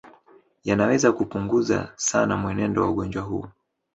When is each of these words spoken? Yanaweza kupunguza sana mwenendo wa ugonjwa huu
Yanaweza 0.63 1.11
kupunguza 1.11 1.93
sana 1.95 2.37
mwenendo 2.37 2.81
wa 2.81 2.89
ugonjwa 2.89 3.23
huu 3.23 3.45